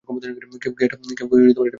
কেউ 0.61 0.71
এটা 0.85 0.95
কী 0.99 1.23
বলতে 1.23 1.51
পারবে? 1.51 1.69